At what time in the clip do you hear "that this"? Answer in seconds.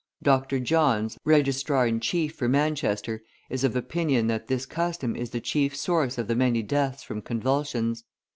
4.25-4.65